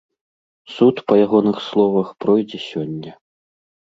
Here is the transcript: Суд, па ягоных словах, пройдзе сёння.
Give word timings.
Суд, 0.75 1.01
па 1.11 1.17
ягоных 1.25 1.59
словах, 1.65 2.07
пройдзе 2.25 2.59
сёння. 2.71 3.11